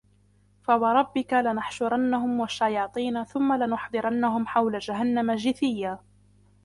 فوربك 0.63 1.33
لنحشرنهم 1.33 2.39
والشياطين 2.39 3.23
ثم 3.23 3.53
لنحضرنهم 3.63 4.47
حول 4.47 4.79
جهنم 4.79 5.31
جثيا 5.31 5.99